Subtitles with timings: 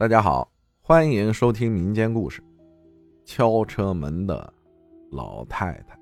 [0.00, 0.48] 大家好，
[0.80, 2.40] 欢迎收听民间故事。
[3.24, 4.54] 敲车门的
[5.10, 5.98] 老太太。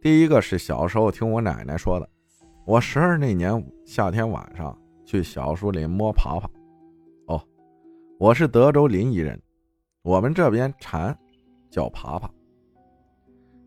[0.00, 2.08] 第一个是小时候听我奶奶说的。
[2.64, 4.74] 我十二那年夏天晚上
[5.04, 6.48] 去小树林摸爬爬。
[7.26, 7.42] 哦，
[8.18, 9.38] 我是德州临沂人，
[10.00, 11.14] 我们这边蝉
[11.68, 12.30] 叫爬爬。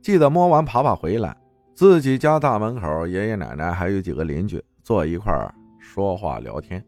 [0.01, 1.37] 记得摸完爬爬回来，
[1.75, 6.83] 自己家大门口，爷爷奶奶还有几个邻居坐一块儿说话聊天。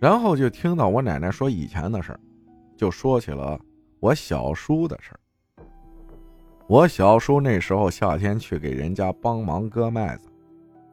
[0.00, 2.20] 然后就听到我奶奶说以前的事儿，
[2.74, 3.60] 就说起了
[4.00, 5.20] 我小叔的事儿。
[6.66, 10.26] 我小叔那时候夏天去给人家帮忙割麦子，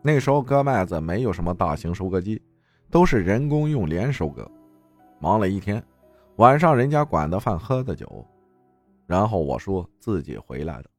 [0.01, 2.41] 那时候割麦子没有什么大型收割机，
[2.91, 4.45] 都是人工用镰收割。
[5.19, 5.81] 忙了一天，
[6.35, 8.25] 晚上人家管的饭喝的酒，
[9.05, 10.89] 然后我叔自己回来的。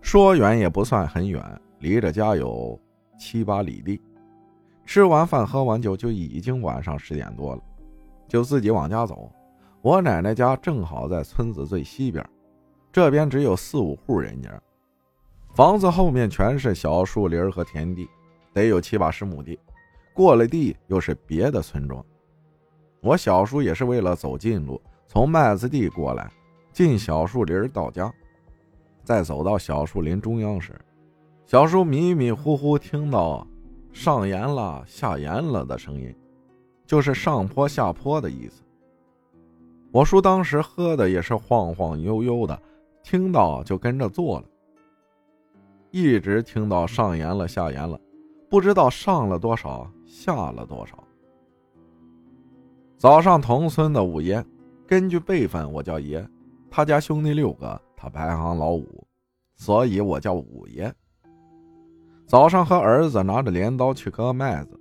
[0.00, 1.42] 说远也不算很远，
[1.80, 2.80] 离着家有
[3.18, 4.00] 七八里地。
[4.86, 7.62] 吃完饭，喝完酒，就已经晚上十点多了，
[8.28, 9.30] 就自己往家走。
[9.82, 12.24] 我奶奶家正好在村子最西边，
[12.92, 14.48] 这边只有四五户人家，
[15.52, 18.08] 房子后面全是小树林和田地，
[18.54, 19.58] 得有七八十亩地。
[20.14, 22.02] 过了地又是别的村庄。
[23.00, 26.30] 我小叔也是为了走近路，从麦子地过来，
[26.72, 28.10] 进小树林到家，
[29.04, 30.72] 再走到小树林中央时，
[31.44, 33.46] 小叔迷迷糊糊听到。
[33.98, 36.14] 上盐了，下盐了的声音，
[36.84, 38.62] 就是上坡下坡的意思。
[39.90, 42.60] 我叔当时喝的也是晃晃悠悠的，
[43.02, 44.44] 听到就跟着做了，
[45.90, 47.98] 一直听到上盐了，下盐了，
[48.50, 51.02] 不知道上了多少，下了多少。
[52.98, 54.44] 早上同村的五爷，
[54.86, 56.24] 根据辈分我叫爷，
[56.70, 59.06] 他家兄弟六个，他排行老五，
[59.56, 60.94] 所以我叫五爷。
[62.26, 64.78] 早上和儿子拿着镰刀去割麦子，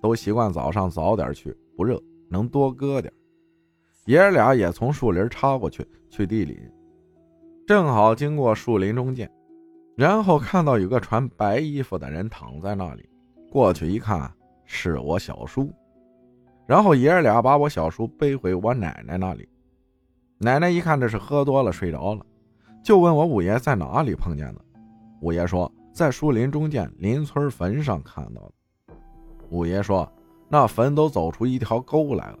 [0.00, 3.12] 都习惯早上早点去，不热，能多割点。
[4.06, 6.58] 爷儿俩也从树林插过去，去地里，
[7.66, 9.30] 正好经过树林中间，
[9.94, 13.06] 然后看到有个穿白衣服的人躺在那里，
[13.52, 14.32] 过去一看
[14.64, 15.70] 是我小叔，
[16.66, 19.46] 然后爷儿俩把我小叔背回我奶奶那里。
[20.38, 22.24] 奶奶一看这是喝多了睡着了，
[22.82, 24.64] 就问我五爷在哪里碰见的，
[25.20, 25.70] 五爷说。
[25.92, 28.94] 在树林中间，邻村坟上看到的。
[29.50, 30.10] 五爷说
[30.48, 32.38] ：“那坟都走出一条沟来了。”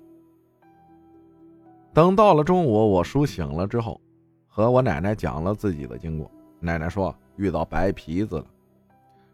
[1.92, 4.00] 等到了中午，我叔醒了之后，
[4.46, 6.30] 和我奶奶讲了自己的经过。
[6.60, 8.46] 奶奶说遇到白皮子了，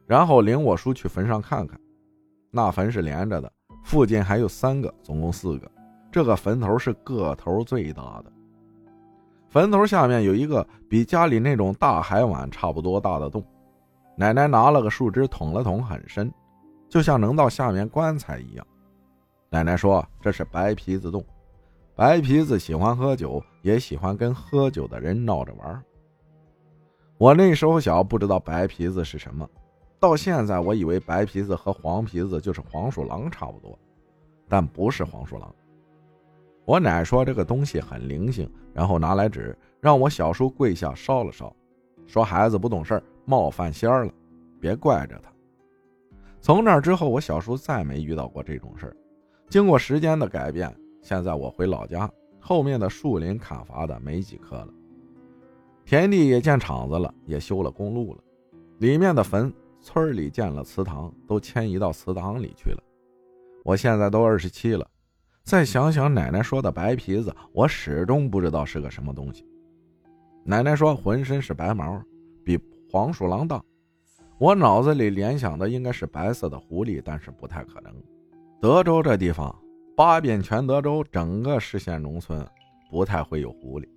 [0.06, 1.78] 然后领我叔去坟上看看。
[2.50, 3.52] 那坟是连着的，
[3.84, 5.70] 附近还有三个，总共四个。
[6.10, 8.32] 这个坟头是个头最大的，
[9.50, 13.44] 坟头下面有一个比家里那种大海碗差不多大的洞。
[14.16, 16.32] 奶奶拿了个树枝捅了捅，很深，
[16.88, 18.66] 就像能到下面棺材一样。
[19.50, 21.22] 奶奶说：“这是白皮子洞，
[21.94, 25.82] 白皮子喜欢喝酒，也喜欢跟喝酒的人闹着玩。”
[27.18, 29.48] 我那时候小，不知道白皮子是什么，
[30.00, 33.78] 到现在我以为白皮子和黄皮子就是黄鼠狼差不多，
[34.48, 35.54] 但不是黄鼠狼。
[36.64, 41.54] 我奶说这个东西很灵性，然后拿来纸，让我小叔跪下烧了烧，
[42.06, 44.12] 说孩子不懂事儿冒犯仙儿了，
[44.58, 45.30] 别怪着他。
[46.40, 48.96] 从那之后，我小叔再没遇到过这种事儿。
[49.50, 52.10] 经过时间的改变，现在我回老家，
[52.40, 54.68] 后面的树林砍伐的没几棵了，
[55.84, 58.20] 田地也建厂子了，也修了公路了，
[58.78, 62.82] 里面的坟，村里建了祠堂，都迁移到祠堂里去了。
[63.64, 64.88] 我现在都二十七了，
[65.42, 69.44] 再想想奶奶说的白皮子，我始终不知道是个什么东西。
[70.44, 72.00] 奶奶说浑身是白毛，
[72.90, 73.62] 黄鼠狼大，
[74.38, 77.92] 我脑子里联想的应该是白色的狐狸，但是不太可能。
[78.60, 79.54] 德州这地方，
[79.96, 82.46] 八遍全德州整个市县农村
[82.90, 83.88] 不太会有狐狸。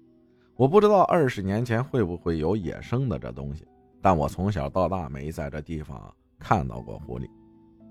[0.56, 3.66] 我不知道二十年前会不会有野生的这东西，
[4.02, 7.30] 但我从小到大没在这地方看到过狐狸，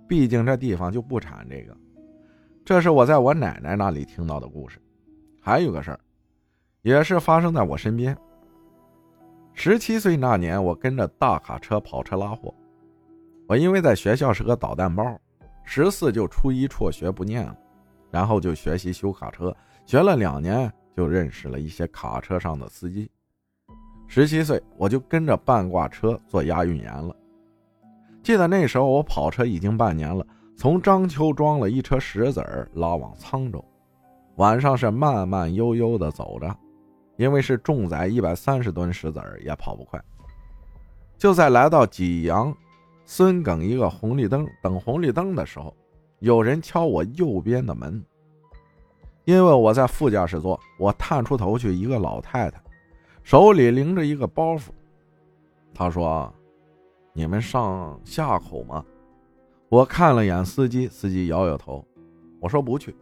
[0.09, 1.77] 毕竟这地方就不产这个。
[2.65, 4.79] 这是我在我奶奶那里听到的故事。
[5.41, 6.01] 还有个事儿，
[6.83, 8.15] 也是发生在我身边。
[9.61, 12.55] 十七岁那年，我跟着大卡车跑车拉货。
[13.49, 15.19] 我因为在学校是个捣蛋包，
[15.65, 17.59] 十四就初一辍学不念了，
[18.09, 19.53] 然后就学习修卡车，
[19.85, 23.11] 学了两年就认识了一些卡车上的司机。
[24.07, 27.13] 十七岁我就跟着半挂车做押运员了。
[28.23, 30.25] 记得那时候我跑车已经半年了，
[30.57, 33.65] 从章丘装了一车石子儿拉往沧州，
[34.37, 36.57] 晚上是慢慢悠悠的走着。
[37.19, 40.03] 因为是重载一百三十吨石子儿，也跑不快。
[41.19, 42.57] 就在来到济阳
[43.05, 45.77] 孙耿一个红绿灯等红绿灯的时候，
[46.21, 48.03] 有人敲我右边的门。
[49.25, 52.63] 因为我在副驾驶座，我探出头去，一个老太太，
[53.25, 54.69] 手里拎着一个包袱。
[55.75, 56.33] 她说
[57.13, 58.83] ：“你们上下口吗？”
[59.69, 61.85] 我看了眼司机，司机摇摇头。
[62.41, 62.97] 我说：“不去。”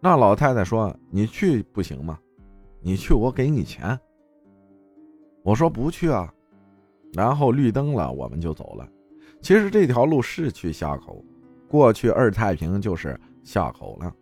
[0.00, 2.18] 那老太太说：“你去不行吗？
[2.80, 3.98] 你去，我给你钱。”
[5.42, 6.32] 我说：“不去啊。”
[7.14, 8.88] 然后绿灯了，我们就走了。
[9.40, 11.24] 其实这条路是去下口，
[11.68, 14.12] 过去二太平就是下口了，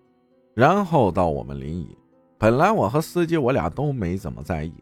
[0.55, 1.97] 然后到我们临沂。
[2.37, 4.73] 本来我和司机我俩都没怎么在意，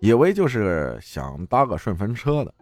[0.00, 2.54] 以为就是想搭个顺风车的。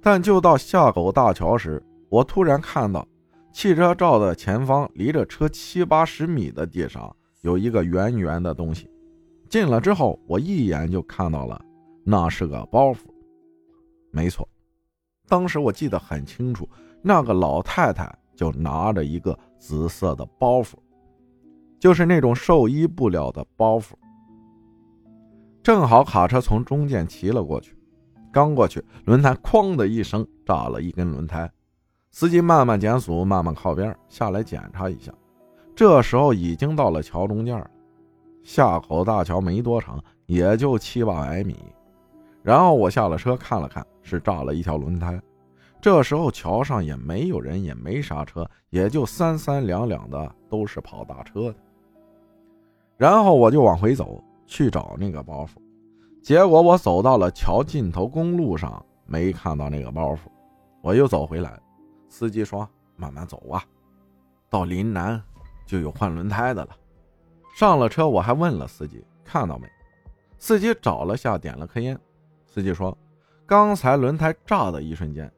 [0.00, 3.06] 但就到下口大桥时，我突然看到
[3.52, 8.88] 汽车照的前方，离着车七八十米的地上有一个圆圆的东西。
[9.48, 11.60] 进了之后，我一眼就看到了，
[12.04, 12.98] 那是个包袱。
[14.10, 14.48] 没错。
[15.26, 16.68] 当时我记得很清楚，
[17.02, 20.74] 那个老太太就拿着一个紫色的包袱，
[21.78, 23.92] 就是那种寿衣布料的包袱。
[25.62, 27.76] 正好卡车从中间骑了过去，
[28.32, 31.50] 刚过去，轮胎哐的一声炸了一根轮胎。
[32.10, 35.12] 司机慢慢减速，慢慢靠边下来检查一下。
[35.76, 37.70] 这时候已经到了桥中间了，
[38.42, 41.56] 下口大桥没多长，也就七八百米。
[42.42, 45.20] 然后我下了车看了看，是炸了一条轮胎。
[45.80, 51.54] 这时候桥上也没有人，也没啥车，也就三三两两的都是跑大车的。
[52.96, 55.50] 然后我就往回走去找那个包袱，
[56.22, 60.18] 结果我走到了桥尽头公路上，没看到那个包袱。
[60.80, 61.60] 我又走回来，
[62.08, 63.62] 司机说：“慢慢走啊，
[64.48, 65.22] 到临南
[65.66, 66.70] 就有换轮胎的了。”
[67.58, 69.68] 上了车，我还问了司机看到没，
[70.38, 71.98] 司机找了下，点了颗烟。
[72.46, 72.96] 司机说
[73.44, 75.28] ：“刚才轮胎炸的一瞬间，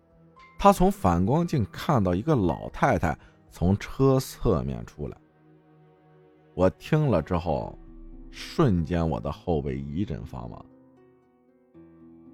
[0.59, 3.19] 他从反光镜看到一个老太太
[3.51, 5.17] 从车侧面出来。”
[6.53, 7.79] 我听了之后，
[8.31, 10.63] 瞬间我的后背一阵发麻。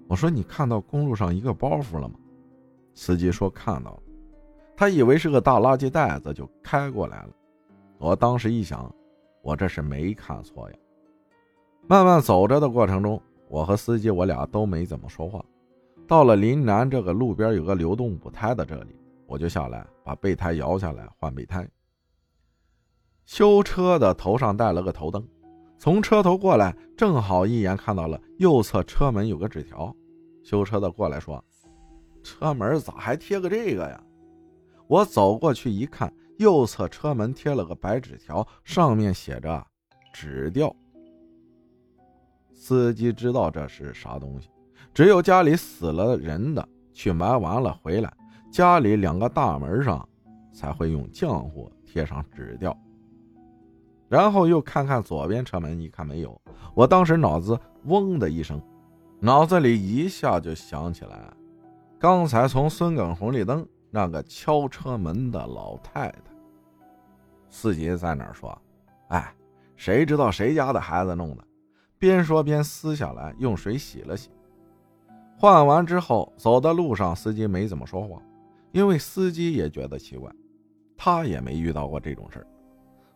[0.09, 2.15] 我说：“你看到公路上一个包袱了吗？”
[2.93, 3.99] 司机说：“看到了。”
[4.75, 7.29] 他以为是个大垃圾袋子，就开过来了。
[7.97, 8.93] 我当时一想，
[9.47, 10.75] 我这是没看错呀。
[11.87, 13.21] 慢慢走着的过程中。
[13.47, 15.41] 我和司机，我俩都没怎么说话。
[16.05, 18.93] 到了临南这个路边有个流动补胎的这里，
[19.25, 21.65] 我就下来把备胎摇下来换备胎。
[23.23, 25.25] 修车的头上带了个头灯，
[25.77, 29.95] 从车头过来，正好一眼看到了右侧车门有个纸条。
[30.43, 31.41] 修车的过来说
[32.21, 34.03] ：“车门咋还贴个这个呀？”
[34.87, 39.65] 我走过去一看，右侧车门贴了个白纸条，上面写着
[40.13, 40.73] “纸吊”。
[42.53, 44.49] 司机知道这是啥东西，
[44.93, 48.11] 只有家里死了人的去埋完了回来，
[48.51, 50.07] 家里两个大门上
[50.51, 52.75] 才会用浆糊贴上纸吊。
[54.09, 56.39] 然后又看看左边车门，一看没有，
[56.73, 58.61] 我当时脑子嗡的一声，
[59.19, 61.33] 脑子里一下就想起来，
[61.99, 66.26] 刚才从孙耿红绿灯那个敲车门的老太太。
[67.49, 68.55] 司机在那儿说
[69.09, 69.33] ：“哎，
[69.75, 71.43] 谁知道谁家的孩子弄的？”
[71.99, 74.29] 边说边撕下来，用水洗了洗。
[75.35, 78.21] 换完之后，走的路上，司机没怎么说话，
[78.71, 80.31] 因为司机也觉得奇怪，
[80.95, 82.45] 他也没遇到过这种事。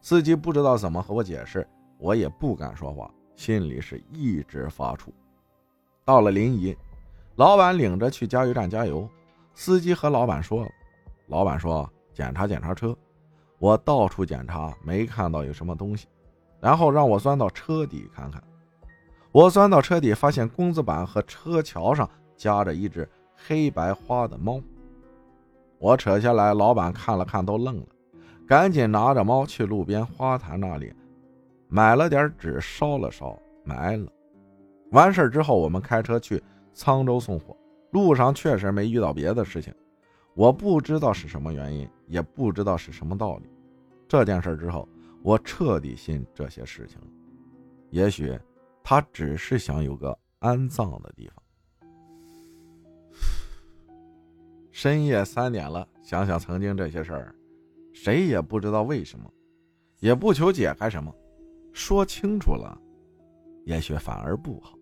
[0.01, 1.67] 司机不知道怎么和我解释，
[1.99, 5.09] 我也不敢说话，心里是一直发怵。
[6.03, 6.75] 到了临沂，
[7.35, 9.07] 老板领着去加油站加油，
[9.53, 10.69] 司机和老板说了，
[11.27, 12.97] 老板说检查检查车，
[13.61, 16.07] 我到处检查，没看到有什么东西，
[16.59, 18.41] 然后让我钻到车底看看。
[19.31, 24.59] 我钻到车底，发现工字板和车桥上夹着一只黑白花的猫。
[25.77, 27.85] 我扯下来，老板看了看都愣了，
[28.47, 30.91] 赶紧拿着猫去路边花坛那里
[31.67, 34.11] 买了点纸烧了烧，埋了。
[34.89, 36.41] 完事之后，我们开车去
[36.75, 37.55] 沧州送货，
[37.91, 39.71] 路上确实没遇到别的事情。
[40.33, 43.49] 我不知道是什么原因，也不知道是什么道理。
[44.07, 44.87] 这件事之后，
[45.23, 47.07] 我彻底信这些事情了。
[47.89, 48.39] 也许。
[48.83, 51.43] 他只是想有个安葬的地方。
[54.71, 57.35] 深夜三点了，想想曾经这些事儿，
[57.93, 59.31] 谁也不知道为什么，
[59.99, 61.15] 也不求解开什么，
[61.73, 62.75] 说清楚了，
[63.65, 64.75] 也许反而不好。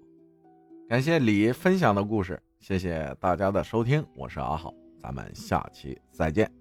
[0.88, 6.59] 感谢李分享的故事，谢谢大家的收听，我是阿浩，咱们下期再见。